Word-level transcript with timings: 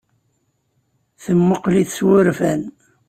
Temmuqqel-it 1.23 1.91
s 1.97 1.99
wurfan. 2.05 2.61